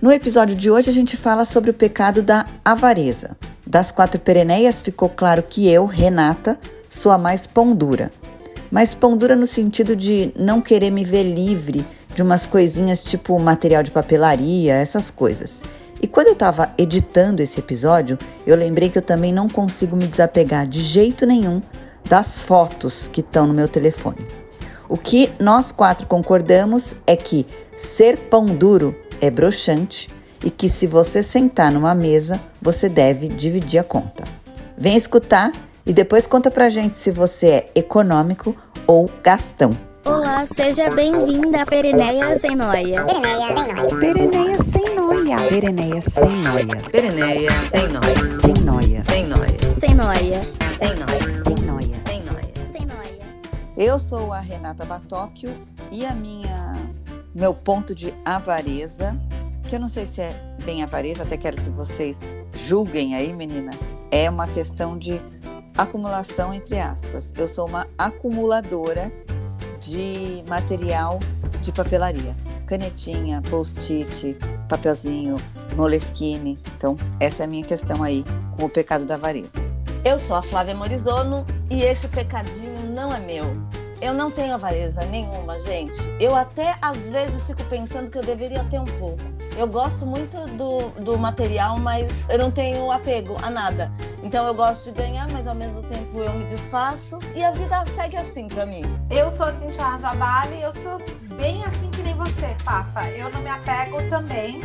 [0.00, 3.36] No episódio de hoje a gente fala sobre o pecado da avareza.
[3.66, 6.56] Das quatro pereneias ficou claro que eu, Renata,
[6.88, 8.12] sou a mais pão dura.
[8.70, 11.84] Mas pão dura no sentido de não querer me ver livre
[12.14, 15.64] de umas coisinhas tipo material de papelaria, essas coisas.
[16.00, 20.06] E quando eu estava editando esse episódio, eu lembrei que eu também não consigo me
[20.06, 21.60] desapegar de jeito nenhum
[22.08, 24.24] das fotos que estão no meu telefone.
[24.88, 27.44] O que nós quatro concordamos é que
[27.76, 30.08] ser pão duro é broxante
[30.44, 34.24] e que se você sentar numa mesa, você deve dividir a conta.
[34.76, 35.50] Vem escutar
[35.84, 38.54] e depois conta pra gente se você é econômico
[38.86, 39.76] ou gastão.
[40.04, 43.04] Olá, seja bem-vinda a Pereneia Sem Noia.
[43.04, 45.36] Pereneia sem noia.
[45.48, 46.82] Pereneia sem noia.
[46.90, 48.32] Pereneia, Sem noia.
[48.40, 49.62] tem nóia, Sem Noia.
[49.80, 50.42] tem nóia,
[50.80, 51.20] Sem noia.
[51.40, 52.00] tem nóia.
[52.72, 53.26] Sem Noia.
[53.76, 55.50] Eu sou a Renata Batóquio
[55.90, 56.57] e a minha
[57.38, 59.16] meu ponto de avareza,
[59.68, 60.34] que eu não sei se é
[60.64, 65.20] bem avareza, até quero que vocês julguem aí, meninas, é uma questão de
[65.76, 67.32] acumulação entre aspas.
[67.36, 69.12] Eu sou uma acumuladora
[69.80, 71.20] de material
[71.62, 72.34] de papelaria.
[72.66, 74.36] Canetinha, post-it,
[74.68, 75.36] papelzinho,
[75.76, 76.58] moleskine.
[76.76, 78.24] Então, essa é a minha questão aí
[78.56, 79.60] com o pecado da avareza.
[80.04, 83.46] Eu sou a Flávia Morizono e esse pecadinho não é meu.
[84.00, 86.00] Eu não tenho avareza nenhuma, gente.
[86.20, 89.18] Eu até às vezes fico pensando que eu deveria ter um pouco.
[89.56, 93.90] Eu gosto muito do, do material, mas eu não tenho apego a nada.
[94.22, 97.84] Então eu gosto de ganhar, mas ao mesmo tempo eu me desfaço e a vida
[97.96, 98.82] segue assim pra mim.
[99.10, 100.98] Eu sou a Cintia Rajabali, eu sou
[101.36, 103.08] bem assim que nem você, Papa.
[103.08, 104.60] Eu não me apego também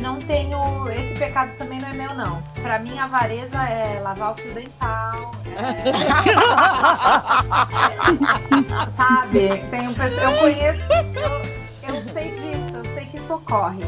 [0.00, 0.58] não tenho.
[0.90, 2.42] Esse pecado também não é meu, não.
[2.62, 5.32] Pra mim, a avareza é lavar o fio dental.
[5.56, 5.92] é-
[8.96, 9.58] Sabe?
[9.70, 10.32] Tem um pessoal.
[10.32, 10.80] Eu conheço.
[10.92, 13.84] Eu, eu sei disso, eu sei que isso ocorre.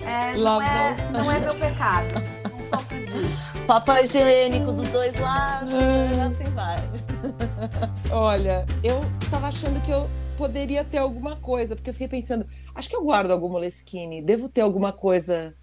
[0.00, 2.22] É, não, é, não é meu pecado.
[2.44, 3.56] Não sofro disso.
[3.66, 5.72] Papel higiênico dos dois lados,
[6.26, 6.76] assim vai.
[8.12, 12.88] Olha, eu tava achando que eu poderia ter alguma coisa, porque eu fiquei pensando, acho
[12.88, 15.54] que eu guardo alguma Moleskine, devo ter alguma coisa.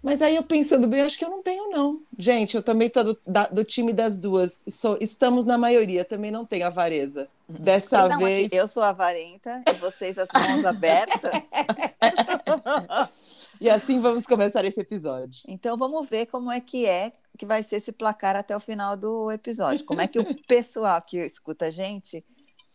[0.00, 2.00] Mas aí eu pensando bem, acho que eu não tenho, não.
[2.16, 3.18] Gente, eu também tô do,
[3.52, 4.64] do time das duas.
[4.68, 7.28] Sou- estamos na maioria, também não tenho avareza.
[7.48, 8.46] Dessa Não, vez.
[8.46, 11.32] aqui, eu sou avarenta e vocês as mãos abertas.
[13.60, 15.42] E assim vamos começar esse episódio.
[15.48, 18.96] Então vamos ver como é que é que vai ser esse placar até o final
[18.96, 19.84] do episódio.
[19.84, 22.24] Como é que o pessoal que escuta a gente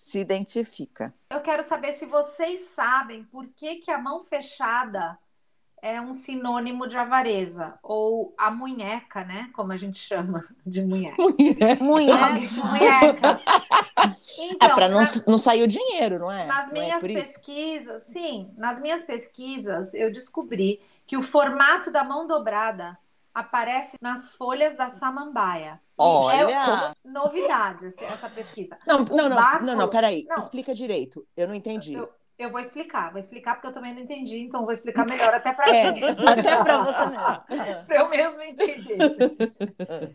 [0.03, 1.13] se identifica.
[1.29, 5.17] Eu quero saber se vocês sabem por que, que a mão fechada
[5.81, 9.49] é um sinônimo de avareza, ou a munheca, né?
[9.53, 11.15] Como a gente chama de munheca.
[11.79, 11.83] Munheca.
[11.83, 13.41] munheca.
[14.39, 16.45] É Então, para não, não sair o dinheiro, não é?
[16.47, 17.13] nas não é minhas isso?
[17.13, 22.97] pesquisas, sim, nas minhas pesquisas eu descobri que o formato da mão dobrada
[23.33, 25.81] aparece nas folhas da samambaia.
[25.97, 26.91] Olha!
[27.03, 28.77] É novidade essa- essa pesquisa.
[28.85, 30.25] Não, não, não, báculo- não, não, peraí.
[30.29, 30.37] Não.
[30.37, 31.25] Explica direito.
[31.35, 31.93] Eu não entendi.
[31.93, 35.33] Eu, eu vou explicar, vou explicar porque eu também não entendi, então vou explicar melhor
[35.33, 37.05] até para É, Até pra você
[37.59, 37.85] mesmo.
[37.85, 38.97] para eu mesmo entender.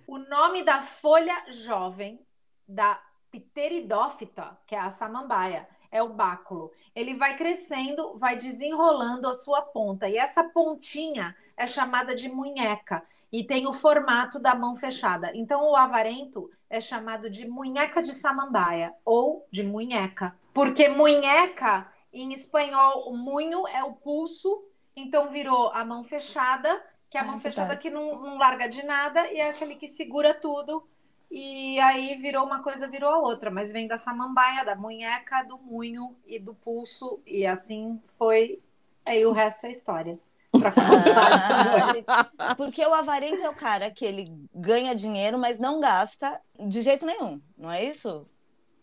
[0.07, 2.21] o nome da folha jovem
[2.69, 3.01] da
[3.31, 6.71] pteridófita, que é a samambaia, é o báculo.
[6.95, 10.09] Ele vai crescendo, vai desenrolando a sua ponta.
[10.09, 13.03] E essa pontinha é chamada de munheca
[13.33, 15.33] e tem o formato da mão fechada.
[15.35, 20.35] Então o avarento é chamado de munheca de samambaia ou de munheca.
[20.55, 24.65] Porque munheca, em espanhol, o munho é o pulso,
[24.97, 28.39] então virou a mão fechada, que é a Ah, mão é fechada que não, não
[28.39, 30.89] larga de nada e é aquele que segura tudo.
[31.31, 35.59] E aí virou uma coisa, virou a outra, mas vem da samambaia, da munheca, do
[35.59, 38.63] munho e do pulso, e assim foi.
[39.05, 40.19] Aí o resto é história.
[40.61, 42.55] Pra contar.
[42.57, 47.07] Porque o avarento é o cara que ele ganha dinheiro, mas não gasta de jeito
[47.07, 48.27] nenhum, não é isso?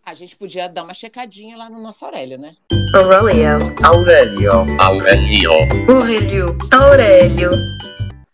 [0.05, 2.55] A gente podia dar uma checadinha lá no nosso Aurélio, né?
[2.93, 4.51] Aurelio, Aurelio.
[4.79, 5.51] Aurelio.
[5.89, 7.51] Aurelio, Aurélio.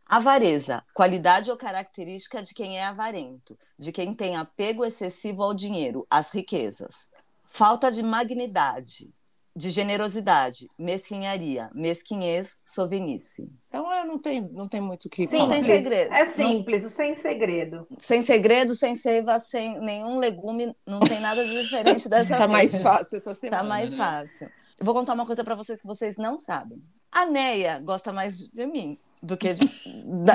[0.06, 6.06] Avareza, qualidade ou característica de quem é avarento, de quem tem apego excessivo ao dinheiro,
[6.10, 7.08] às riquezas.
[7.48, 9.10] Falta de magnidade,
[9.56, 13.52] de generosidade, mesquinharia, mesquinhez, sovinice.
[13.68, 15.50] Então é, não, tem, não tem muito o que Sim, falar.
[15.50, 16.14] tem segredo.
[16.14, 17.88] É simples, sem segredo.
[18.00, 22.82] Sem segredo, sem seiva, sem nenhum legume, não tem nada de diferente dessa Tá mais
[22.82, 23.64] fácil essa semana.
[23.64, 23.98] Tá mais né?
[23.98, 24.50] fácil.
[24.80, 26.82] Eu vou contar uma coisa pra vocês que vocês não sabem.
[27.12, 29.66] A Neia gosta mais de mim do que de,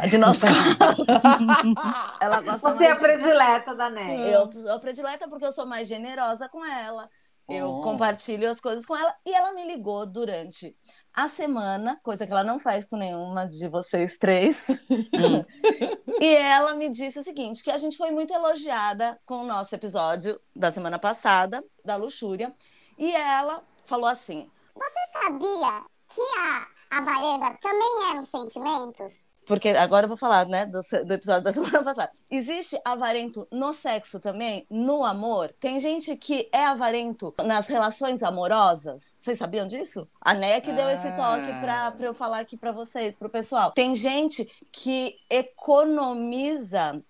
[0.08, 0.38] de nós.
[2.20, 4.28] Ela gosta Você é a mais de predileta da Néia.
[4.28, 7.08] Eu sou predileta porque eu sou mais generosa com ela.
[7.48, 7.80] Eu Oh.
[7.80, 9.14] compartilho as coisas com ela.
[9.24, 10.76] E ela me ligou durante
[11.14, 14.66] a semana, coisa que ela não faz com nenhuma de vocês três.
[16.20, 19.74] e ela me disse o seguinte: que a gente foi muito elogiada com o nosso
[19.74, 22.54] episódio da semana passada, da luxúria,
[22.98, 29.20] e ela falou assim: Você sabia que a avareza também é nos sentimentos?
[29.46, 32.10] Porque agora eu vou falar, né, do, do, episódio da semana passada.
[32.30, 35.54] Existe avarento no sexo também, no amor?
[35.60, 39.04] Tem gente que é avarento nas relações amorosas?
[39.16, 40.08] Vocês sabiam disso?
[40.20, 40.74] A NEC ah.
[40.74, 43.70] deu esse toque para eu falar aqui para vocês, pro pessoal.
[43.70, 47.00] Tem gente que economiza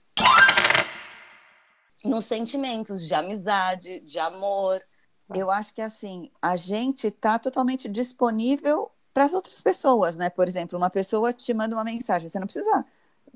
[2.05, 4.83] nos sentimentos de amizade, de amor.
[5.35, 10.29] Eu acho que assim, a gente tá totalmente disponível para as outras pessoas, né?
[10.29, 12.85] Por exemplo, uma pessoa te manda uma mensagem, você não precisa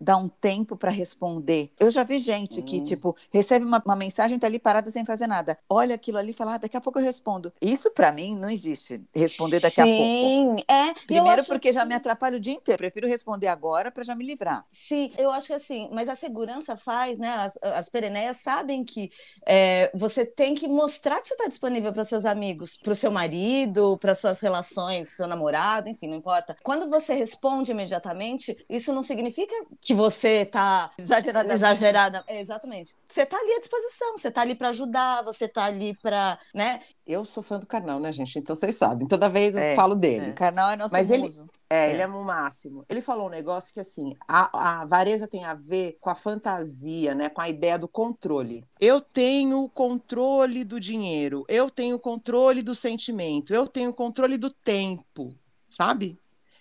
[0.01, 1.71] dar um tempo para responder.
[1.79, 2.83] Eu já vi gente que, hum.
[2.83, 5.59] tipo, recebe uma, uma, mensagem e tá ali parada sem fazer nada.
[5.69, 7.53] Olha aquilo ali e fala, ah, daqui a pouco eu respondo.
[7.61, 9.03] Isso para mim não existe.
[9.15, 10.59] Responder daqui Sim, a pouco.
[10.59, 10.95] Sim, é.
[11.07, 11.75] Primeiro porque que...
[11.75, 12.79] já me atrapalha o dia inteiro.
[12.79, 14.65] Prefiro responder agora para já me livrar.
[14.73, 17.29] Sim, eu acho que assim, mas a segurança faz, né?
[17.29, 19.11] As, as pereneias sabem que
[19.47, 23.11] é, você tem que mostrar que você está disponível para seus amigos, para o seu
[23.11, 26.57] marido, para suas relações, seu namorado, enfim, não importa.
[26.63, 32.95] Quando você responde imediatamente, isso não significa que que você tá exagerada, exagerada, é, exatamente.
[33.05, 36.81] Você tá ali à disposição, você tá ali para ajudar, você tá ali para, né?
[37.05, 38.39] Eu sou fã do Carnal, né, gente?
[38.39, 39.09] Então vocês sabem.
[39.09, 40.27] Toda vez eu é, falo dele.
[40.27, 40.33] É.
[40.33, 41.43] Carnal é nosso Mas muso.
[41.43, 42.85] ele é, é, ele é o máximo.
[42.89, 47.13] Ele falou um negócio que assim, a, a vareza tem a ver com a fantasia,
[47.13, 48.65] né, com a ideia do controle.
[48.81, 53.95] Eu tenho o controle do dinheiro, eu tenho o controle do sentimento, eu tenho o
[53.95, 55.35] controle do tempo,
[55.69, 56.17] sabe?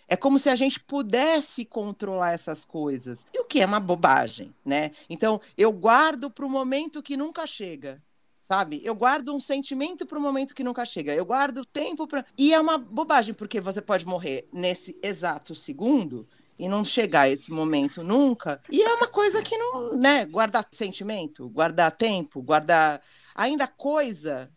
[0.10, 3.28] É como se a gente pudesse controlar essas coisas.
[3.32, 4.90] E o que é uma bobagem, né?
[5.08, 7.98] Então, eu guardo para o momento que nunca chega.
[8.52, 8.82] Sabe?
[8.84, 11.14] Eu guardo um sentimento para o momento que nunca chega.
[11.14, 12.26] Eu guardo tempo para.
[12.36, 16.28] E é uma bobagem, porque você pode morrer nesse exato segundo
[16.58, 18.60] e não chegar esse momento nunca.
[18.68, 20.26] E é uma coisa que não, né?
[20.26, 23.00] Guardar sentimento, guardar tempo, guardar
[23.36, 24.52] ainda coisa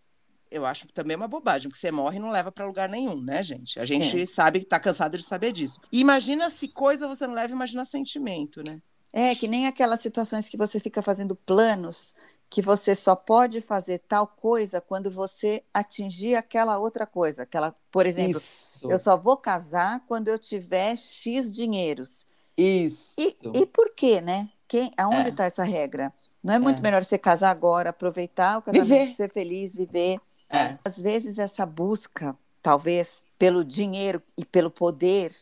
[0.53, 3.43] eu acho também uma bobagem, porque você morre e não leva para lugar nenhum, né,
[3.43, 3.79] gente?
[3.79, 4.03] A Sim.
[4.03, 5.81] gente sabe que tá cansado de saber disso.
[5.91, 8.81] Imagina se coisa você não leva, imagina sentimento, né?
[9.13, 12.15] É, que nem aquelas situações que você fica fazendo planos
[12.53, 17.45] que você só pode fazer tal coisa quando você atingir aquela outra coisa.
[17.45, 18.91] Aquela, por exemplo, Isso.
[18.91, 22.27] eu só vou casar quando eu tiver X dinheiros.
[22.57, 23.21] Isso.
[23.55, 24.51] E, e por quê, né?
[24.69, 25.47] Quem, aonde está é.
[25.47, 26.13] essa regra?
[26.43, 26.83] Não é muito é.
[26.83, 29.13] melhor você casar agora, aproveitar o casamento, viver.
[29.13, 30.19] ser feliz, viver.
[30.53, 30.77] É.
[30.85, 35.35] Às vezes essa busca, talvez pelo dinheiro e pelo poder,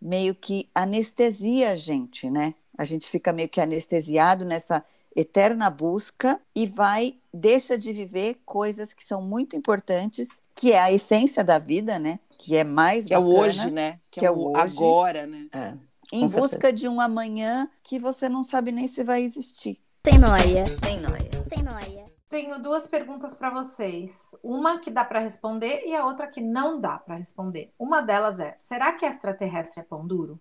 [0.00, 2.54] meio que anestesia a gente, né?
[2.76, 4.82] A gente fica meio que anestesiado nessa
[5.14, 10.90] eterna busca e vai deixa de viver coisas que são muito importantes, que é a
[10.90, 12.18] essência da vida, né?
[12.38, 13.98] Que é mais que bacana, é o hoje, né?
[14.10, 15.46] Que, que é, é, o hoje, agora, né?
[15.52, 15.74] É.
[16.12, 16.72] Em busca certeza.
[16.72, 19.78] de um amanhã que você não sabe nem se vai existir.
[20.02, 20.64] Tem noia.
[20.80, 21.30] Tem noia.
[21.48, 21.99] Tem noia.
[22.30, 24.36] Tenho duas perguntas para vocês.
[24.40, 27.74] Uma que dá para responder e a outra que não dá para responder.
[27.76, 30.38] Uma delas é: será que extraterrestre é pão duro?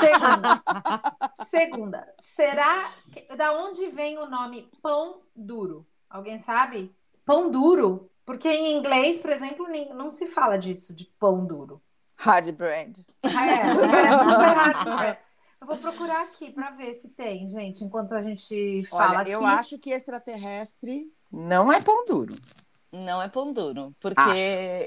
[0.00, 0.62] segunda,
[1.48, 5.84] segunda, será que, da onde vem o nome pão duro?
[6.08, 6.94] Alguém sabe?
[7.26, 8.08] Pão duro?
[8.24, 11.82] Porque em inglês, por exemplo, não se fala disso de pão duro.
[12.18, 13.04] Hard bread.
[13.24, 15.18] É, é super hard bread.
[15.60, 19.30] Eu vou procurar aqui para ver se tem, gente, enquanto a gente fala Olha, aqui.
[19.30, 22.34] Eu acho que extraterrestre não é pão duro.
[22.92, 24.20] Não é pão duro, porque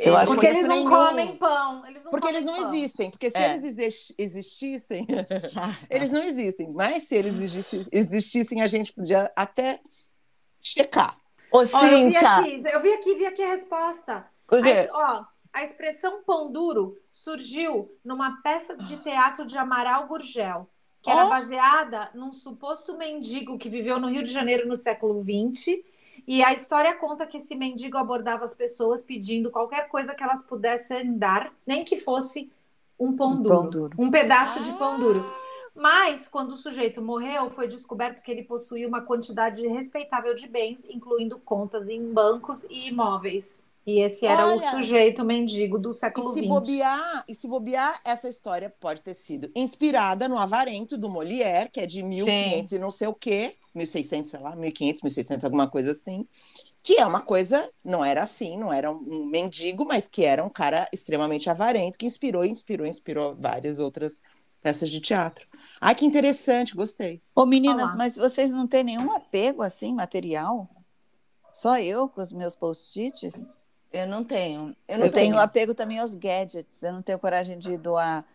[0.03, 0.89] eu acho porque eles não nenhum...
[0.89, 1.85] comem pão.
[1.87, 2.73] Eles não porque eles não pão.
[2.73, 3.11] existem.
[3.11, 3.55] Porque se é.
[3.55, 5.07] eles existissem,
[5.89, 6.69] eles não existem.
[6.73, 7.39] Mas se eles
[7.91, 9.79] existissem, a gente podia até
[10.61, 11.17] checar.
[11.49, 14.25] Ô, Olha, eu vi aqui, eu vi aqui, vi aqui a resposta.
[14.51, 14.89] O quê?
[14.91, 20.67] ó, a expressão pão duro surgiu numa peça de teatro de Amaral Gurgel,
[20.99, 21.29] que era oh.
[21.29, 25.83] baseada num suposto mendigo que viveu no Rio de Janeiro no século XX.
[26.25, 30.43] E a história conta que esse mendigo abordava as pessoas pedindo qualquer coisa que elas
[30.43, 32.51] pudessem dar, nem que fosse
[32.99, 34.63] um pão, um duro, pão duro, um pedaço ah.
[34.63, 35.23] de pão duro.
[35.75, 40.85] Mas, quando o sujeito morreu, foi descoberto que ele possuía uma quantidade respeitável de bens,
[40.85, 43.63] incluindo contas em bancos e imóveis.
[43.85, 46.37] E esse era Olha, o sujeito mendigo do século XX.
[46.37, 51.09] E se bobear, e se bobear, essa história pode ter sido inspirada no Avarento do
[51.09, 52.75] Molière, que é de 1500 Sim.
[52.75, 56.25] e não sei o quê, 1600, sei lá, 1500, 1600, alguma coisa assim.
[56.81, 60.49] Que é uma coisa, não era assim, não era um mendigo, mas que era um
[60.49, 64.21] cara extremamente avarento, que inspirou, inspirou, inspirou várias outras
[64.61, 65.45] peças de teatro.
[65.79, 67.21] Ai, que interessante, gostei.
[67.35, 67.95] Ô, meninas, Olá.
[67.97, 70.69] mas vocês não têm nenhum apego assim, material?
[71.51, 73.51] Só eu com os meus post-its?
[73.93, 74.75] Eu não tenho.
[74.89, 76.81] Eu, Eu, não tenho apego também aos gadgets.
[76.83, 78.25] Eu não tenho coragem de doar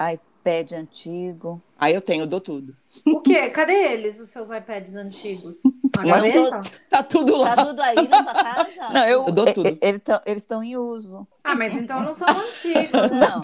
[0.00, 1.62] iPad antigo.
[1.78, 2.74] Aí eu tenho, eu dou tudo.
[3.06, 3.50] O quê?
[3.50, 5.56] Cadê eles, os seus iPads antigos?
[5.98, 6.60] Eu gaveta?
[6.88, 7.54] Tá tudo lá.
[7.54, 8.88] Tá tudo aí na sua casa?
[8.92, 9.68] Não, eu, Eu dou e- tudo.
[9.68, 11.28] e- eles tão- eles estão em uso.
[11.44, 12.92] Ah, mas então não são antigos.
[13.12, 13.42] Não.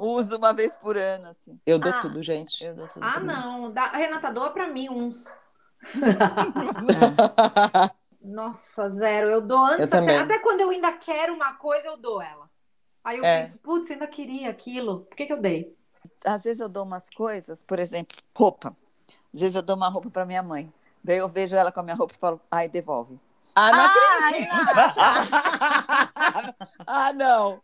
[0.00, 1.58] Uso uma vez por ano, assim.
[1.66, 2.00] Eu dou Ah.
[2.00, 2.64] tudo, gente.
[2.64, 3.02] Eu dou tudo.
[3.02, 3.34] Ah, também.
[3.34, 3.72] não.
[3.72, 3.86] Dá...
[3.88, 5.24] Renata, doa pra mim uns.
[8.20, 9.30] Nossa, zero.
[9.30, 12.48] Eu dou antes, Eu até, até quando eu ainda quero uma coisa, eu dou ela.
[13.04, 13.42] Aí eu É.
[13.42, 15.00] penso, putz, ainda queria aquilo.
[15.00, 15.74] Por que, que eu dei?
[16.24, 18.76] Às vezes eu dou umas coisas, por exemplo, roupa.
[19.32, 20.72] Às vezes eu dou uma roupa para minha mãe.
[21.02, 23.20] Daí eu vejo ela com a minha roupa e falo, ai, devolve.
[23.54, 24.56] Ah, não Ai, acredito.
[26.86, 27.62] ah, não.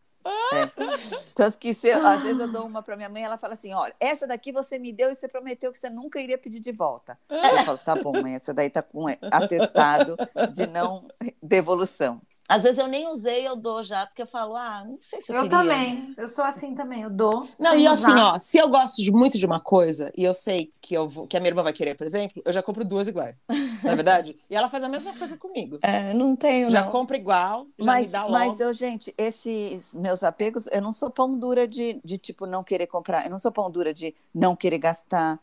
[1.35, 3.95] Tanto que se às vezes eu dou uma para minha mãe, ela fala assim: olha,
[4.01, 7.19] essa daqui você me deu e você prometeu que você nunca iria pedir de volta.
[7.29, 10.17] Eu falo, tá bom, mãe, essa daí tá com atestado
[10.53, 11.03] de não
[11.43, 12.21] devolução.
[12.47, 15.33] Às vezes eu nem usei, eu dou já, porque eu falo, ah, não sei se
[15.33, 15.59] eu, Eu queria.
[15.59, 16.13] também.
[16.17, 17.03] Eu sou assim também.
[17.03, 17.49] Eu dou.
[17.59, 18.35] Não, e assim, usar.
[18.35, 21.27] ó, se eu gosto de- muito de uma coisa e eu sei que, eu vou,
[21.27, 23.45] que a minha irmã vai querer, por exemplo, eu já compro duas iguais.
[23.83, 24.39] Não é verdade?
[24.51, 25.79] E ela faz a mesma coisa comigo.
[25.83, 26.93] É, não tenho, Já não.
[26.93, 28.33] compra igual, já Mas, me dá logo.
[28.33, 32.63] mas eu, gente, esses meus apegos, eu não sou pão dura de, de, tipo, não
[32.63, 33.25] querer comprar.
[33.25, 35.41] Eu não sou pão dura de não querer gastar.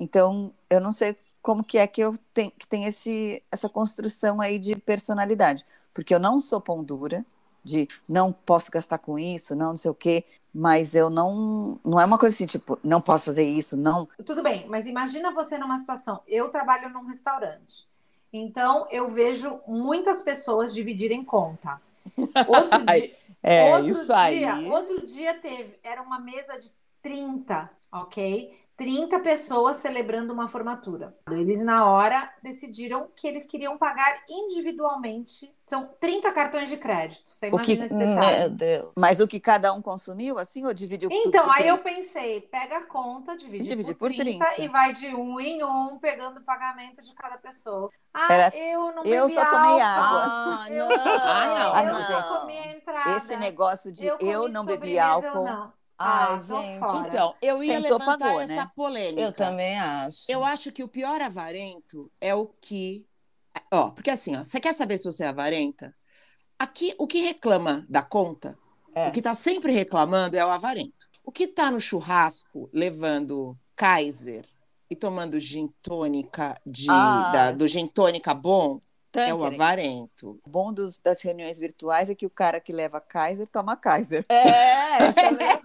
[0.00, 4.40] Então, eu não sei como que é que eu tenho que tem esse, essa construção
[4.40, 5.64] aí de personalidade.
[5.94, 7.24] Porque eu não sou pão dura
[7.62, 10.24] de não posso gastar com isso, não, não sei o quê.
[10.52, 11.80] Mas eu não.
[11.84, 14.06] Não é uma coisa assim, tipo, não posso fazer isso, não.
[14.26, 16.20] Tudo bem, mas imagina você numa situação.
[16.28, 17.88] Eu trabalho num restaurante.
[18.32, 21.80] Então, eu vejo muitas pessoas dividirem conta.
[22.46, 23.10] Outro dia,
[23.42, 24.70] É, outro isso dia, aí.
[24.70, 26.70] Outro dia teve, era uma mesa de
[27.00, 28.52] 30, ok?
[28.76, 31.14] 30 pessoas celebrando uma formatura.
[31.30, 35.52] Eles, na hora, decidiram que eles queriam pagar individualmente.
[35.66, 37.30] São 30 cartões de crédito.
[37.30, 38.38] Você O que- imagina esse detalhe.
[38.40, 38.92] Meu Deus.
[38.98, 41.96] Mas o que cada um consumiu, assim, ou dividiu Então, por aí eu 30?
[42.02, 44.62] pensei, pega a conta, divide, Divide por, por 30, 30.
[44.62, 47.86] e vai de um em um, pegando o pagamento de cada pessoa.
[48.12, 49.82] Ah, Era- eu não eu bebi só tomei álcool.
[49.82, 50.24] água.
[50.26, 50.96] Ah, Eu, não.
[50.96, 51.74] Ah, não.
[51.74, 52.40] Ah, eu não, só gente.
[52.40, 53.16] comi a entrada.
[53.16, 55.26] Esse negócio de eu, comi não bebi álcool.
[55.28, 55.72] Eu não.
[55.98, 56.78] Ai, Ah, gente.
[56.80, 57.08] fora.
[57.08, 58.70] Então, eu ia Sentou, levantar pagou, essa né?
[58.74, 59.20] polêmica.
[59.22, 60.24] Eu também acho.
[60.28, 63.06] Eu acho que o pior avarento é o que.
[63.72, 65.94] Ó, porque assim, ó, você quer saber se você é avarenta?
[66.58, 68.58] Aqui, o que reclama da conta,
[68.94, 69.08] É.
[69.08, 71.06] o que tá sempre reclamando é o avarento.
[71.24, 74.44] O que tá no churrasco levando Kaiser
[74.90, 77.30] e tomando gin tônica de, Ah.
[77.32, 78.80] da- do gin tônica bom
[79.20, 80.40] é o avarento.
[80.44, 84.24] O bom dos- das reuniões virtuais é que o cara que leva Kaiser toma Kaiser.
[84.28, 85.62] É, isso é mesmo.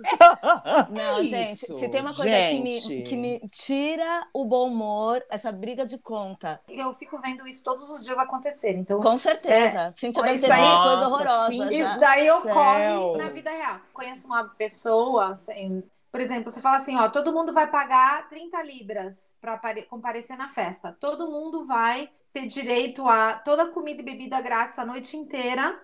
[0.90, 5.24] Não, Isso, gente, se tem uma coisa que me, que me tira o bom humor,
[5.30, 6.62] essa briga de conta.
[6.68, 8.72] Eu fico vendo isso todos os dias acontecer.
[8.78, 9.92] Então, Com certeza.
[9.98, 11.72] Cíntia Olha, deve ter isso aí- visto coisa horrorosa Cíntia.
[11.84, 11.90] já.
[11.90, 12.38] Isso daí céu.
[12.38, 13.80] ocorre na vida real.
[13.94, 18.62] Conheço uma pessoa, assim, por exemplo, você fala assim, ó, todo mundo vai pagar 30
[18.64, 20.96] libras para comparecer na festa.
[21.00, 25.80] Todo mundo vai ter direito a toda comida e bebida grátis a noite inteira.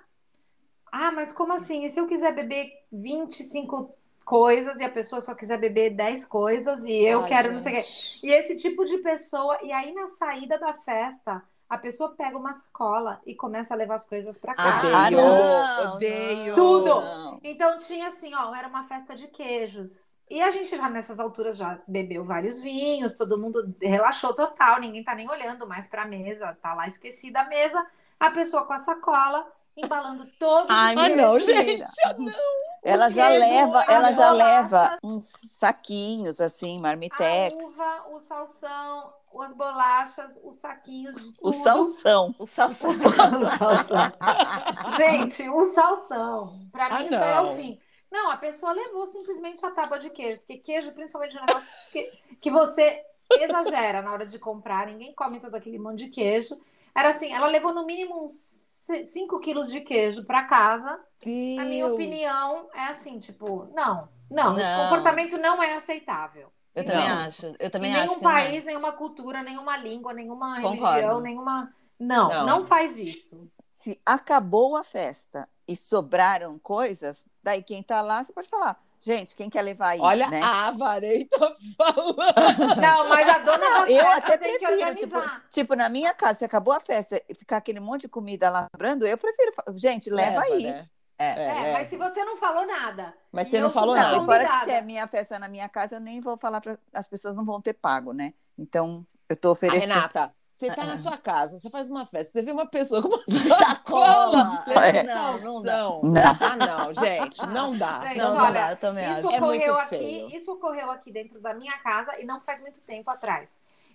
[0.91, 1.83] Ah, mas como assim?
[1.85, 6.83] E se eu quiser beber 25 coisas e a pessoa só quiser beber 10 coisas
[6.85, 7.81] e eu Ai, quero não sei o quê.
[7.81, 8.25] gente.
[8.25, 12.53] E esse tipo de pessoa, e aí na saída da festa, a pessoa pega uma
[12.53, 14.87] sacola e começa a levar as coisas para casa.
[14.95, 16.55] Ah, Odeio, não, odeio.
[16.55, 16.85] Tudo.
[16.85, 17.39] Não.
[17.43, 20.14] Então tinha assim, ó, era uma festa de queijos.
[20.29, 25.03] E a gente já nessas alturas já bebeu vários vinhos, todo mundo relaxou total, ninguém
[25.03, 27.85] tá nem olhando mais pra mesa, tá lá esquecida a mesa,
[28.19, 31.83] a pessoa com a sacola embalando todos Ai, Ah, não, gente.
[32.83, 37.65] Ela já leva, a ela já leva uns saquinhos assim, A marmitex.
[37.65, 41.53] uva, o salsão, as bolachas, os saquinhos de O tudo.
[41.63, 42.35] salsão.
[42.39, 42.91] O salsão.
[42.95, 44.11] O salsão.
[44.97, 46.67] Gente, o salsão.
[46.71, 47.55] Pra Ah, mim, isso daí é o não.
[47.55, 47.79] fim.
[48.11, 50.39] Não, a pessoa levou simplesmente a tábua de queijo.
[50.41, 52.03] Porque queijo, principalmente, é um negócio que,
[52.39, 54.87] que você exagera na hora de comprar.
[54.87, 56.57] Ninguém come todo aquele monte de queijo.
[56.95, 60.99] Era assim, ela levou no mínimo uns 5 quilos de queijo para casa.
[61.23, 61.55] Deus.
[61.57, 64.83] Na minha opinião, é assim, tipo, não, não, esse Não.
[64.83, 66.51] comportamento não é aceitável.
[66.75, 67.53] Eu Sim, também acho.
[67.59, 68.33] Eu também Em acho nenhum é.
[68.33, 70.85] país, nenhuma cultura, nenhuma língua, nenhuma Concordo.
[70.85, 71.73] religião, nenhuma.
[71.99, 72.45] Não, Não.
[72.45, 73.49] não faz isso.
[73.71, 79.35] Se acabou a festa e sobraram coisas, daí quem tá lá, você pode falar, gente,
[79.35, 80.41] quem quer levar aí, Olha né?
[80.41, 82.81] a avarenta falando.
[82.81, 86.13] Não, mas a dona da Eu festa até tem que prefiro, tipo, tipo, na minha
[86.13, 89.53] casa, se acabou a festa e ficar aquele monte de comida lá sobrando, eu prefiro,
[89.75, 90.63] gente, leva, aí.
[90.63, 90.89] né?
[90.89, 90.95] É.
[91.17, 93.13] É, É, mas se você não falou nada.
[93.31, 94.17] Mas você não falou nada.
[94.17, 96.77] e fora que se é minha festa na minha casa, eu nem vou falar para
[96.93, 98.33] as pessoas não vão ter pago, né?
[98.57, 99.93] Então, eu tô A oferecendo.
[99.93, 103.09] Renata, Você tá na sua casa, você faz uma festa, você vê uma pessoa com
[103.09, 104.61] uma Sacola.
[104.63, 104.91] sacola, É.
[105.03, 106.31] levando Não, não dá.
[106.31, 106.37] Não.
[106.39, 107.99] Ah, não, gente, não dá.
[108.07, 109.35] Gente, Não, não olha, dá, eu também Isso acho.
[109.35, 110.25] É muito ocorreu feio.
[110.27, 113.49] aqui, isso ocorreu aqui dentro da minha casa e não faz muito tempo atrás.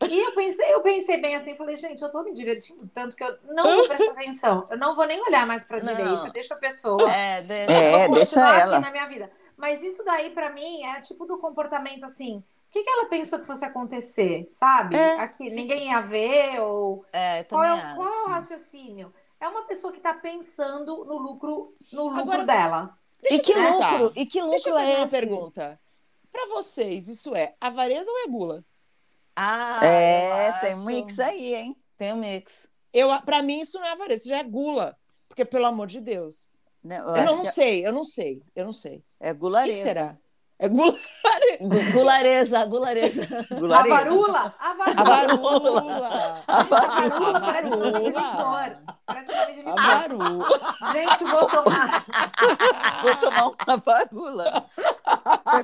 [0.06, 3.24] E eu pensei, eu pensei bem assim, falei, gente, eu tô me divertindo tanto que
[3.24, 4.66] eu não vou prestar atenção.
[4.70, 5.94] Eu não vou nem olhar mais pra Não.
[5.94, 7.10] direita, deixa a pessoa.
[7.10, 7.72] É, deixa.
[7.72, 8.76] É, deixa ela.
[8.76, 9.30] aqui na minha vida.
[9.56, 12.42] Mas isso daí, pra mim, é tipo do comportamento assim.
[12.70, 14.96] O que, que ela pensou que fosse acontecer, sabe?
[14.96, 18.30] É, Aqui, ninguém ia ver, ou É, qual também é, o- qual é o acho.
[18.30, 19.12] raciocínio?
[19.40, 22.96] É uma pessoa que tá pensando no lucro, no lucro Agora, dela.
[23.20, 23.98] Deixa E eu que perguntar.
[23.98, 24.20] lucro?
[24.20, 25.10] E que lucro Deixa eu fazer é uma esse?
[25.10, 25.80] pergunta.
[26.30, 28.64] Pra vocês, isso é avareza ou é gula?
[29.34, 30.84] Ah, É, tem acho.
[30.86, 31.76] mix aí, hein?
[31.96, 32.68] Tem um mix.
[32.92, 34.96] Eu, pra mim, isso não é avareza, isso já é gula.
[35.28, 36.50] Porque, pelo amor de Deus.
[36.82, 39.04] Não, eu Eu acho não que sei, eu não sei, eu não sei.
[39.18, 39.72] é O gulareza.
[39.76, 40.18] que será?
[40.62, 40.92] É gula.
[41.60, 43.26] Gu- Gulareza, gulareza.
[43.50, 43.94] A Gulareza.
[44.04, 44.54] varula?
[44.58, 45.00] A varula.
[45.00, 46.44] Avarula.
[46.46, 48.68] A varula parece nome de Avarula.
[48.68, 48.94] licor.
[49.06, 49.68] Parece nome de.
[49.70, 50.48] Avarula.
[50.92, 52.04] Gente, vou tomar.
[53.02, 54.66] Vou tomar uma varula.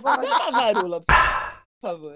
[0.01, 1.15] Uma varula, por
[1.83, 2.15] favor.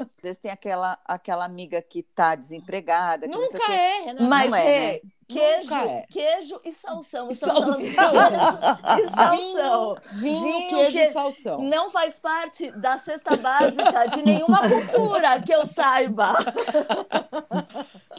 [0.00, 3.28] Às vezes tem aquela, aquela amiga que tá desempregada.
[3.28, 4.24] Que não sei Nunca é, Renata.
[4.28, 5.00] Mas Não é, é, né?
[5.32, 6.06] Queijo, é.
[6.10, 7.26] queijo e salsão.
[7.26, 7.64] E de salsão.
[7.74, 9.96] queijo e salsão.
[10.12, 11.60] Vinho, Vinho, queijo que- e salsão.
[11.62, 16.34] Não faz parte da cesta básica de nenhuma cultura que eu saiba.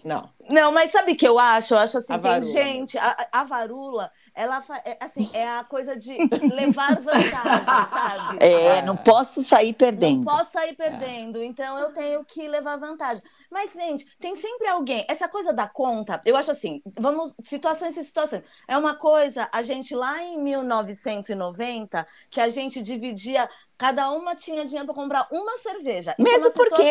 [0.03, 0.29] Não.
[0.50, 1.73] Não, mas sabe o que eu acho?
[1.73, 2.51] Eu acho assim, A tem varula.
[2.51, 6.17] gente, a, a varula, ela fa- é, assim, é a coisa de
[6.50, 8.38] levar vantagem, sabe?
[8.43, 10.17] É, não posso sair perdendo.
[10.17, 13.21] Não posso sair perdendo, então eu tenho que levar vantagem.
[13.51, 15.05] Mas, gente, tem sempre alguém.
[15.09, 18.43] Essa coisa da conta, eu acho assim, vamos, situações e situações.
[18.67, 24.65] É uma coisa, a gente lá em 1990, que a gente dividia, cada uma tinha
[24.65, 26.15] dinheiro para comprar uma cerveja.
[26.17, 26.83] Isso é Mesmo uma porque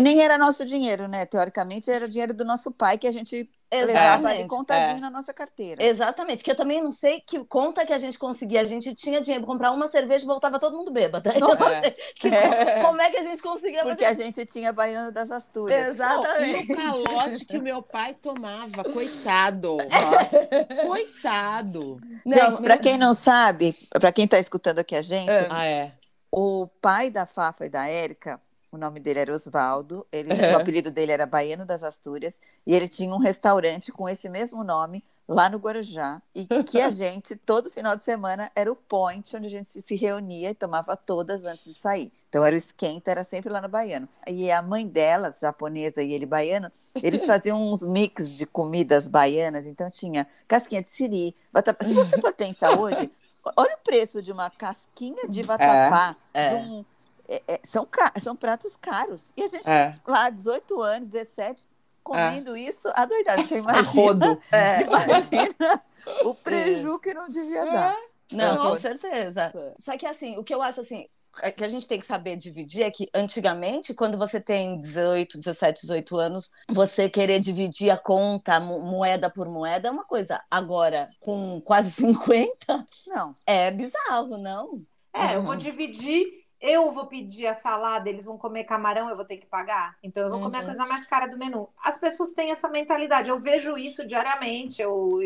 [0.00, 1.26] nem era nosso dinheiro, né?
[1.26, 3.98] Teoricamente era dinheiro do nosso pai que a gente levava ali
[4.40, 4.46] Exatamente.
[4.48, 5.00] contadinho É.
[5.00, 5.82] na nossa carteira.
[5.84, 8.62] Exatamente, que eu também não sei que conta que a gente conseguia.
[8.62, 11.28] A gente tinha dinheiro para comprar uma cerveja e voltava todo mundo bêbado.
[11.38, 11.90] Não É.
[11.90, 12.80] sei que- É.
[12.82, 15.88] como é que a gente conseguia Porque a fazer gente tinha Baiano das Astúrias.
[15.88, 16.72] Exatamente.
[16.74, 19.76] Não, e o calote que o meu pai tomava, coitado.
[20.86, 22.00] Coitado.
[22.26, 25.92] Gente, para quem não sabe, para quem está escutando aqui a gente, Ah, é.
[26.32, 30.56] o pai da Fafa e da Érica, o nome dele era Osvaldo, ele, É.
[30.56, 34.62] o apelido dele era Baiano das Astúrias, e ele tinha um restaurante com esse mesmo
[34.64, 39.36] nome lá no Guarujá, e que a gente, todo final de semana, era o point
[39.36, 42.10] onde a gente se- reunia e tomava todas antes de sair.
[42.30, 44.08] Então era o esquenta, era sempre lá no Baiano.
[44.26, 46.70] E a mãe delas, japonesa e ele baiano,
[47.02, 51.84] eles faziam uns mix de comidas baianas, então tinha casquinha de siri, batata...
[51.84, 53.10] Se você for pensar hoje,
[53.56, 56.48] olha o preço de uma casquinha de vatapá, É.
[56.56, 56.84] de um-
[57.28, 57.86] é, é, são,
[58.22, 59.32] são pratos caros.
[59.36, 59.94] E a gente É.
[60.06, 61.62] lá, 18 anos, 17,
[62.02, 63.42] comendo isso, adoidado.
[63.52, 64.38] A imagina, rodo.
[64.52, 64.82] É.
[64.82, 65.82] imagina
[66.24, 67.96] o preju que não devia dar.
[68.32, 68.80] Não, com Nossa.
[68.94, 69.52] certeza.
[69.78, 71.06] Só que assim, o que eu acho assim,
[71.42, 75.38] é que a gente tem que saber dividir é que antigamente, quando você tem 18,
[75.38, 80.42] 17, 18 anos, você querer dividir a conta mo- moeda por moeda é uma coisa.
[80.50, 83.34] Agora, com quase 50, Não.
[83.46, 84.82] é bizarro, não?
[85.14, 85.46] É, eu Uhum.
[85.46, 86.37] vou dividir.
[86.60, 89.94] Eu vou pedir a salada, eles vão comer camarão, eu vou ter que pagar.
[90.02, 90.66] Então eu vou comer a Uhum.
[90.66, 91.68] coisa mais cara do menu.
[91.82, 93.28] As pessoas têm essa mentalidade.
[93.30, 94.82] Eu vejo isso diariamente.
[94.82, 95.18] Eu...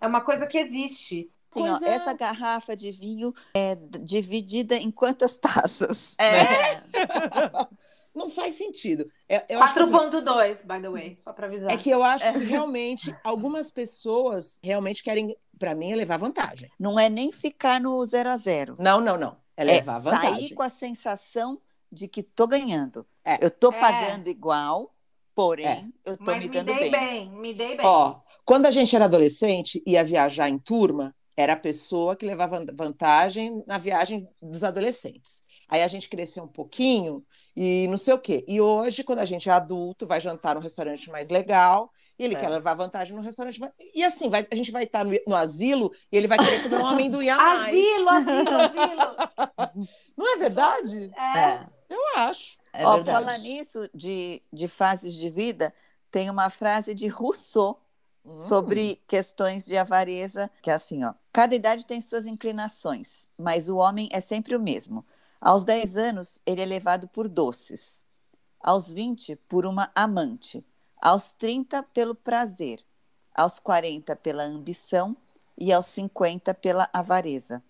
[0.00, 1.30] É uma coisa que existe.
[1.50, 1.90] Assim, ó, Pois é.
[1.94, 6.14] essa garrafa de vinho é dividida em quantas taças?
[6.18, 6.80] É,
[8.14, 9.08] Não faz sentido.
[9.28, 11.70] Eu, eu acho que, assim, 4.2, by the way, só pra avisar.
[11.70, 16.68] é que eu acho que realmente algumas pessoas realmente querem, pra mim, é levar vantagem.
[16.78, 18.74] Não é nem ficar no zero a zero.
[18.80, 19.36] Não, não, não.
[19.56, 20.54] É É levar sair vantagem.
[20.54, 21.60] com a sensação
[21.92, 23.06] de que tô ganhando.
[23.24, 23.44] É.
[23.44, 23.78] Eu tô É.
[23.80, 24.94] pagando igual,
[25.34, 26.10] porém, É.
[26.10, 26.90] eu tô Mas me me dando dei bem.
[26.90, 27.30] bem.
[27.32, 27.84] me dei bem.
[27.86, 32.26] Ó, quando a gente era adolescente e ia viajar em turma, era a pessoa que
[32.26, 35.42] levava vantagem na viagem dos adolescentes.
[35.68, 37.24] Aí a gente cresceu um pouquinho
[37.56, 38.44] e não sei o quê.
[38.46, 42.34] E hoje, quando a gente é adulto, vai jantar num restaurante mais legal, e ele
[42.34, 42.38] É.
[42.40, 43.58] quer levar vantagem no restaurante.
[43.94, 46.76] E assim, vai- a gente vai estar no, no asilo e ele vai querer comer
[46.76, 47.68] um amendoim a mais.
[47.74, 49.88] Asilo, asilo, asilo.
[50.16, 51.10] Não é verdade?
[51.16, 51.38] É.
[51.38, 52.58] é, Eu acho.
[52.74, 55.72] é Ó, falar nisso de, de fases de vida,
[56.10, 57.80] tem uma frase de Rousseau
[58.22, 58.36] Hum.
[58.38, 61.14] sobre questões de avareza, que é assim, ó.
[61.32, 65.06] Cada idade tem suas inclinações, mas o homem é sempre o mesmo.
[65.40, 68.04] Aos 10 anos, ele é levado por doces.
[68.60, 70.62] Aos 20, por uma amante.
[71.00, 72.80] Aos 30, pelo prazer.
[73.34, 75.16] Aos 40, pela ambição.
[75.58, 77.62] E aos 50, pela avareza.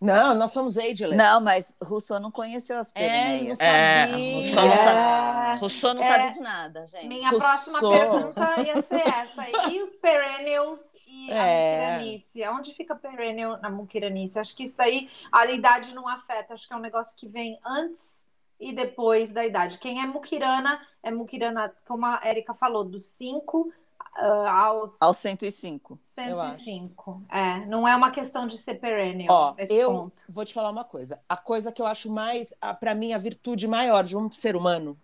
[0.00, 1.16] Não, nós somos ageless.
[1.16, 2.90] Não, mas Rousseau não conheceu as.
[2.94, 4.34] É, não É, sabia.
[4.34, 4.76] Rousseau não É.
[4.76, 6.12] sabe, Rousseau não É.
[6.12, 7.06] sabe de nada, gente.
[7.08, 7.48] Minha Rousseau.
[7.50, 9.70] próxima pergunta ia ser essa.
[9.72, 11.86] E os perennials e É.
[11.86, 12.48] a muquiranice?
[12.48, 14.38] Onde fica perennial na muquiranice?
[14.38, 16.52] Acho que isso daí, a idade não afeta.
[16.54, 18.25] Acho que é um negócio que vem antes
[18.58, 19.78] e depois da idade.
[19.78, 23.72] Quem é muquirana, é muquirana, como a Erika falou, dos 5
[24.14, 25.98] aos Aos 105.
[26.02, 27.22] 105.
[27.30, 30.22] É, não é uma questão de ser perennial, Ó, esse eu ponto.
[30.28, 31.20] vou te falar uma coisa.
[31.28, 34.56] A coisa que eu acho mais, a- pra mim, a virtude maior de um ser
[34.56, 34.98] humano,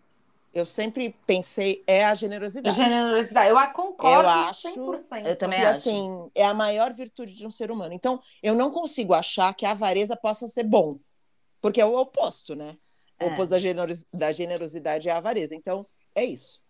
[0.55, 2.77] eu sempre pensei, é a generosidade.
[2.77, 3.51] Generosidade.
[3.51, 5.27] Eu a concordo Eu acho- 100%.
[5.27, 5.89] Eu também Porque, acho.
[5.89, 7.93] assim, é a maior virtude de um ser humano.
[7.95, 10.99] Então, eu não consigo achar que a avareza possa ser bom.
[11.61, 12.77] Porque é o oposto, né?
[13.23, 13.33] O É.
[13.33, 15.55] oposto da, generos- da generosidade é a avareza.
[15.55, 16.61] Então, é isso.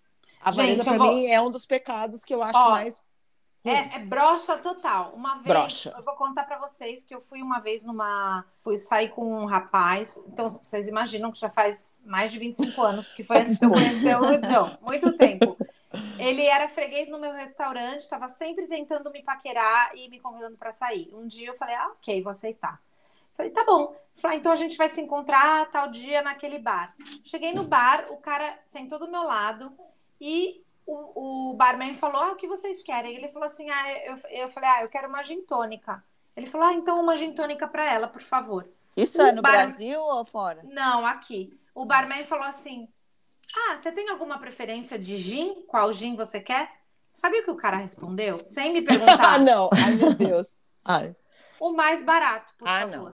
[0.40, 3.02] A avareza, eu vou- mim, é um dos pecados que eu acho Ó, mais.
[3.64, 4.06] É, ruins.
[4.06, 5.12] é brocha total.
[5.14, 8.44] Uma vez, eu vou contar pra vocês que eu fui uma vez numa.
[8.64, 10.18] Fui sair com um rapaz.
[10.26, 13.70] Então, vocês imaginam que já faz mais de 25 anos, porque foi antes de eu
[13.70, 14.76] conhecer o John.
[14.82, 15.56] Muito tempo.
[16.18, 20.72] Ele era freguês no meu restaurante, estava sempre tentando me paquerar e me convidando pra
[20.72, 21.08] sair.
[21.14, 22.80] Um dia eu falei, ah, ok, vou aceitar.
[23.36, 23.94] Falei, tá bom.
[24.20, 26.94] Falei, ah, então a gente vai se encontrar tal dia naquele bar.
[27.24, 29.72] Cheguei no bar, o cara sentou do meu lado
[30.20, 33.14] e o, o barman falou: Ah, o que vocês querem?
[33.16, 36.02] Ele falou assim: Ah, eu, eu falei, ah, eu quero uma gin tônica.
[36.36, 38.68] Ele falou: Ah, então uma gin tônica para ela, por favor.
[38.96, 40.62] Isso O é no bar- Brasil ou fora?
[40.64, 41.58] Não, aqui.
[41.74, 42.88] O barman falou assim:
[43.56, 45.62] Ah, você tem alguma preferência de gin?
[45.66, 46.70] Qual gin você quer?
[47.14, 48.38] Sabe o que o cara respondeu?
[48.46, 49.38] Sem me Ah, perguntar.
[49.40, 49.68] não.
[49.72, 50.78] Ai, meu Deus.
[50.84, 51.14] Ai.
[51.62, 52.96] O mais barato, por Ah, favor.
[52.96, 53.12] não.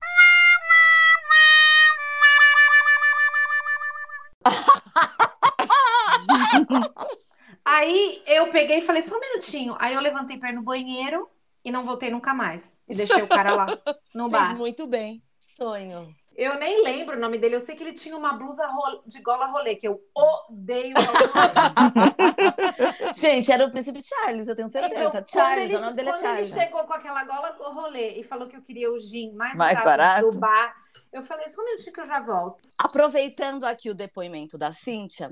[7.65, 9.77] Aí eu peguei e falei, só um minutinho.
[9.79, 11.29] Aí eu levantei para ir no banheiro
[11.65, 12.77] e não voltei nunca mais.
[12.89, 13.67] E deixei o cara lá
[14.15, 14.57] no Fez bar.
[14.57, 15.23] muito bem.
[15.39, 16.13] Sonho.
[16.35, 17.57] Eu nem lembro o nome dele.
[17.57, 18.67] Eu sei que ele tinha uma blusa
[19.07, 23.13] de gola rolê, que eu odeio gola rolê.
[23.15, 24.95] Gente, era o príncipe Charles, eu tenho certeza.
[24.95, 26.51] Então, quando Charles, ele, o nome dele é quando Charles.
[26.51, 29.75] ele chegou com aquela gola rolê e falou que eu queria o gin mais, Mais
[29.75, 30.31] barato, barato?
[30.31, 30.75] do bar,
[31.13, 32.65] eu falei, só um minutinho que eu já volto.
[32.79, 35.31] Aproveitando aqui o depoimento da Cíntia,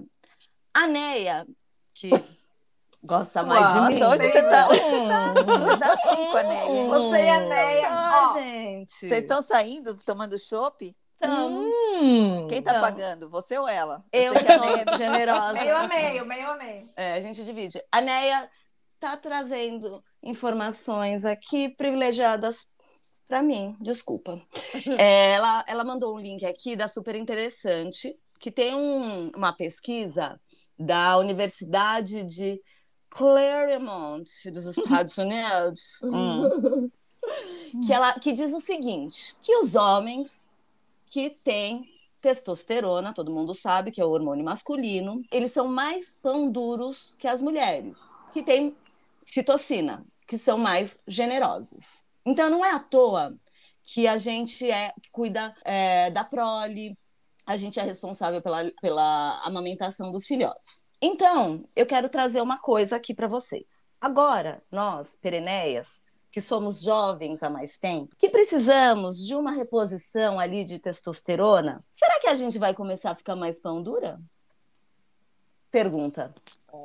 [0.74, 1.46] a Neia,
[1.94, 2.10] que
[3.02, 3.98] gosta mais de mim.
[4.00, 6.88] Nossa, hoje você tá, hoje você tá, você tá cinco, Anéia.
[6.88, 7.88] Você e a Neia.
[7.90, 8.92] Ah, gente.
[8.92, 10.94] Vocês estão saindo, tomando chopp?
[11.16, 11.60] Então,
[12.02, 12.46] Hum.
[12.48, 12.80] Quem tá Não.
[12.80, 13.28] pagando?
[13.30, 14.02] Você ou ela?
[14.12, 15.52] eu sei que a Neia sou generosa.
[15.52, 16.88] meio a meio, meio a meio.
[16.96, 17.82] É, a gente divide.
[17.92, 18.48] A Neia
[18.86, 22.66] está trazendo informações aqui privilegiadas
[23.28, 24.40] para mim, desculpa.
[24.98, 30.40] É, ela, ela mandou um link aqui da super interessante, que tem um- uma pesquisa
[30.78, 32.58] da Universidade de
[33.11, 36.01] Claremont, dos Estados Unidos,
[37.73, 37.87] Hum.
[37.87, 40.51] que, ela, que diz o seguinte: que os homens
[41.07, 41.88] que têm
[42.23, 47.27] testosterona, todo mundo sabe que é o hormônio masculino, eles são mais pão duros que
[47.27, 47.99] as mulheres,
[48.33, 48.77] que têm
[49.25, 52.05] citocina, que são mais generosas.
[52.25, 53.35] Então não é à toa
[53.85, 56.96] que a gente é que cuida é, da prole,
[57.46, 60.89] a gente é responsável pela, pela amamentação dos filhotes.
[61.00, 63.64] Então, eu quero trazer uma coisa aqui para vocês.
[64.00, 70.64] Agora, nós, pereneias, que somos jovens há mais tempo, que precisamos de uma reposição ali
[70.64, 74.20] de testosterona, será que a gente vai começar a ficar mais pão dura?
[75.70, 76.32] Pergunta.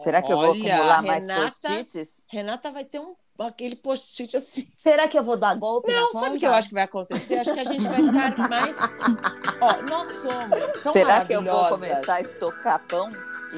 [0.03, 2.23] Será que eu vou Olha, acumular mais Renata- post-its?
[2.29, 4.67] Renata vai ter um, aquele post-it assim.
[4.81, 6.19] Será que eu vou dar golpe na Não, conta?
[6.25, 7.37] sabe o que eu acho que vai acontecer?
[7.39, 8.77] Acho que a gente vai ficar mais.
[9.61, 10.83] Ó, nós somos.
[10.83, 11.89] Tão Será que eu vou maravilhosas.
[11.89, 13.09] começar a estocar pão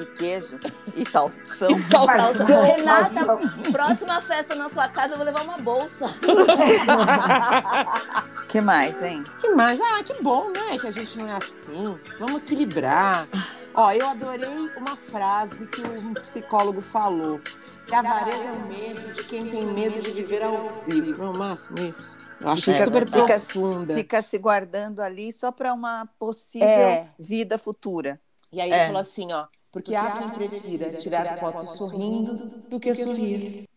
[0.02, 0.58] e queijo
[0.94, 1.70] e salsão?
[1.70, 2.64] E salsão.
[2.64, 3.38] Renata,
[3.72, 6.06] próxima festa na sua casa, eu vou levar uma bolsa.
[8.50, 9.22] que mais, hein?
[9.40, 9.80] Que mais?
[9.80, 10.78] Ah, que bom, né?
[10.80, 11.98] Que a gente não é assim.
[12.18, 13.26] Vamos equilibrar.
[13.74, 17.40] Ó, eu adorei uma frase que um psicólogo falou.
[17.86, 20.56] Que a avareza é o medo de quem tem medo de viver ao
[20.86, 21.24] vivo.
[21.24, 22.16] Não, máximo isso.
[22.40, 23.94] Eu achei Fica- super fica- profunda.
[23.94, 27.08] Fica se guardando ali só para uma possível É.
[27.18, 28.20] vida futura.
[28.52, 29.46] E aí ele falou assim, ó.
[29.70, 33.68] Porque há quem prefira tirar fotos sorrindo do que sorrir.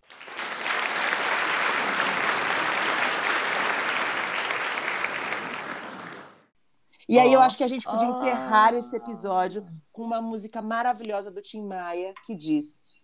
[7.10, 11.30] E aí eu acho que a gente podia encerrar esse episódio com uma música maravilhosa
[11.30, 13.02] do Tim Maia que diz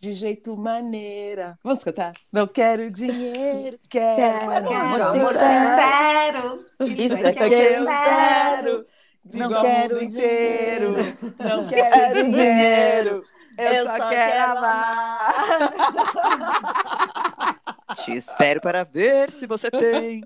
[0.00, 1.56] de jeito maneira.
[1.62, 2.12] Vamos cantar?
[2.32, 6.64] Não quero dinheiro, quero, Quero amor amor Sincero.
[6.98, 8.84] Isso é que eu quero.
[9.32, 10.94] Não quero o mundo inteiro.
[11.38, 13.24] Não Quero dinheiro.
[13.58, 15.34] Eu, Eu só, só quero amar.
[18.04, 20.24] Te espero para ver se você tem.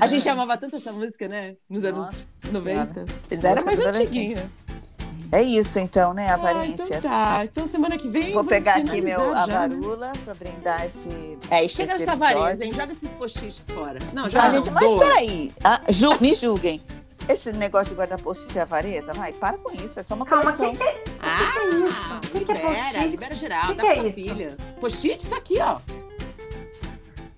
[0.00, 1.54] A gente amava tanto essa música, né?
[1.68, 3.04] Nos anos Nossa 90.
[3.28, 3.48] Senhora.
[3.48, 4.50] Era mais antiguinha.
[5.32, 6.90] É isso então, né, Ah, Avarências?
[6.90, 7.44] então tá.
[7.44, 9.54] Então semana que vem Vou pegar aqui meu já, né?
[9.54, 11.38] avarula pra brindar esse.
[11.48, 12.72] É, e chega essa avareza, hein?
[12.72, 14.00] Joga esses post-its fora.
[14.12, 14.98] Não, Ah, joga gente, não, mas doa.
[15.04, 15.52] peraí.
[15.62, 16.82] Ah, ju- me julguem.
[17.30, 20.00] Esse negócio de guardar post de avareza, vai, para com isso.
[20.00, 20.72] É só uma Calma, o coleção.
[20.72, 21.04] que, que é?
[21.22, 23.06] Ah, O que que é post-it?
[23.08, 24.14] libera geral, Que dá que pra é sua isso?
[24.34, 24.56] filha.
[24.80, 25.78] Post-it, isso aqui, ó.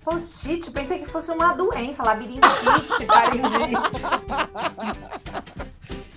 [0.03, 0.71] Post-it?
[0.71, 2.47] Pensei que fosse uma doença, labirintite,
[3.05, 4.01] faringite.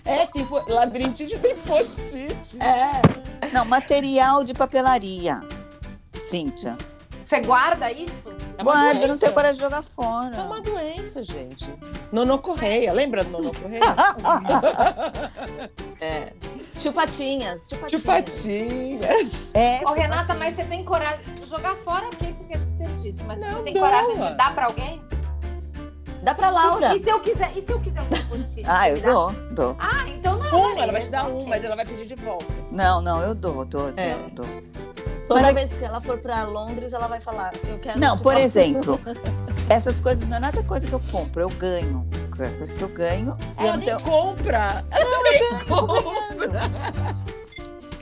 [0.08, 2.56] É, tem labirintite tem post-it.
[2.62, 3.48] É.
[3.52, 5.42] Não, material de papelaria.
[6.20, 6.78] Cíntia.
[7.20, 8.32] Você guarda isso?
[8.66, 9.20] Uma Guarda, eu não doença.
[9.20, 10.28] tenho coragem de jogar fora.
[10.28, 11.74] Isso é uma doença, gente.
[12.12, 13.82] Nono Correia, lembra do Nono Correia?
[16.00, 16.32] É.
[16.76, 18.02] Tio Patinhas, tio Patinhas.
[18.02, 19.50] Tio Patinhas.
[19.54, 23.24] É, Ô, Renata, mas você tem coragem de jogar fora ok, porque é desperdício.
[23.26, 25.02] Mas Não, você tem coragem de dar pra alguém?
[26.22, 26.94] Dá pra Laura.
[26.94, 28.64] E se eu quiser, e se eu quiser um?
[28.66, 29.76] Ah, eu dou, dou.
[29.78, 32.06] Ah, então não é Um, avareza, ela vai te dar um, mas ela vai pedir
[32.06, 32.46] de volta.
[32.72, 34.14] Não, não, eu dou, dou, dou, É.
[34.32, 34.46] dou.
[35.28, 38.36] Toda Mas- vez que ela for pra Londres, ela vai falar, eu quero Não, por
[38.36, 39.00] exemplo,
[39.68, 42.06] essas coisas não é nada coisa que eu compro, eu ganho.
[42.38, 44.00] É coisa que eu ganho e eu Ela não nem tenho.
[44.00, 44.84] compra.
[44.90, 46.60] Ela nem compra.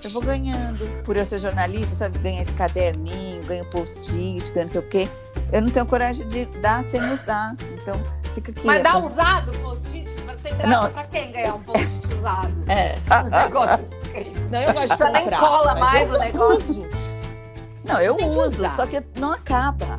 [0.03, 0.87] Eu vou ganhando.
[1.05, 2.19] Por eu ser jornalista, sabe?
[2.19, 5.09] Ganhar esse caderninho, ganho post-it, ganho não sei o quê.
[5.53, 7.55] Eu não tenho coragem de dar sem usar.
[7.81, 7.99] Então,
[8.35, 8.61] fica aqui.
[8.67, 10.05] Mas é dá usado o post-it?
[10.43, 10.91] Ter graça Não.
[10.91, 12.53] pra quem ganhar um post-it usado?
[12.69, 12.97] É.
[13.25, 14.49] Um negócio escrito.
[14.51, 15.41] Não, eu gosto de Já nem comprar.
[15.41, 16.83] cola mais eu o negócio.
[16.83, 17.14] uso.
[17.85, 18.77] Não, eu Tem que uso, usar.
[18.77, 19.99] só que não acaba.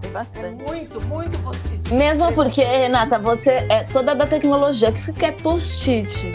[0.00, 0.62] Tem É bastante.
[0.62, 1.92] muito, muito post-it.
[1.92, 4.90] Mesmo porque, Renata, você é toda da tecnologia.
[4.90, 6.32] O que você quer post-it?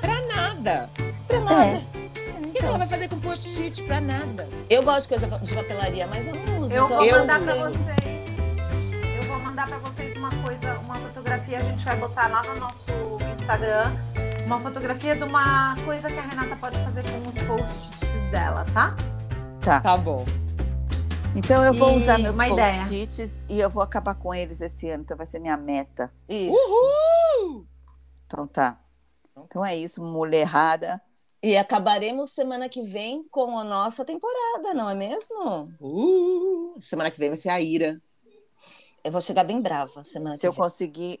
[0.00, 0.90] Pra nada.
[1.26, 1.64] Pra nada.
[1.64, 1.82] É.
[2.44, 3.82] O que ela vai fazer com post-it?
[3.84, 4.48] Pra nada.
[4.68, 6.72] Eu gosto de coisa de papelaria, mas eu não uso.
[6.72, 7.64] Eu então vou Eu mandar pra tenho.
[7.70, 9.22] vocês.
[9.22, 12.58] Eu vou mandar pra vocês uma coisa, uma fotografia, a gente vai botar lá no
[12.60, 12.86] nosso
[13.40, 13.92] Instagram.
[14.46, 18.94] Uma fotografia de uma coisa que a Renata pode fazer com os post-its dela, tá?
[19.64, 19.80] Tá.
[19.80, 20.24] Tá bom.
[21.36, 25.02] Então eu vou E usar meus post-its e eu vou acabar com eles esse ano.
[25.02, 26.12] Então vai ser minha meta.
[26.28, 26.52] Isso.
[26.52, 27.66] Uhul!
[28.26, 28.80] Então tá.
[29.36, 31.00] Então é isso, mulherada.
[31.42, 35.72] E acabaremos semana que vem com a nossa temporada, não é mesmo?
[35.80, 38.02] Uh, semana que vem vai ser a Ira.
[39.04, 40.60] Eu vou chegar bem brava semana Se que eu vem.
[40.60, 41.20] conseguir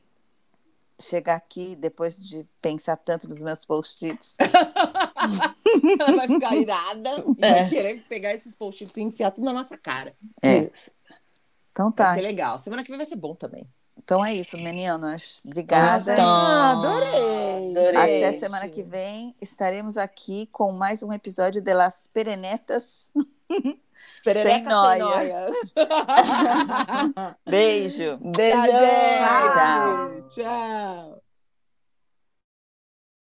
[1.00, 4.34] chegar aqui depois de pensar tanto nos meus post-its.
[6.00, 7.50] Ela vai ficar irada e É.
[7.54, 10.14] vai querer pegar esses post-its e enfiar tudo na nossa cara.
[10.42, 10.70] É.
[11.72, 12.14] Então Vai tá.
[12.14, 12.58] ser legal.
[12.58, 13.68] Semana que vem vai ser bom também.
[13.96, 15.40] Então é isso, meninas.
[15.44, 16.16] Obrigada.
[16.18, 17.70] Ah, adorei.
[17.70, 18.24] Adorei.
[18.24, 23.10] Até semana que vem estaremos aqui com mais um episódio de Las Perenetas.
[24.24, 25.04] Perereca Sem nóia.
[25.04, 25.74] noias.
[27.46, 28.18] Beijo.
[28.34, 28.56] Beijo.
[28.66, 30.22] Tchau.
[30.28, 31.27] Tchau.